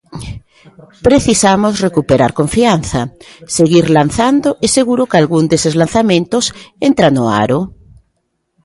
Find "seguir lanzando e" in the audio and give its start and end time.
3.57-4.67